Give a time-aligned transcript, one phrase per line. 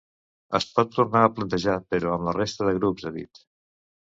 [0.59, 3.45] Es pot tornar a plantejar però amb la resta de grups, ha dit.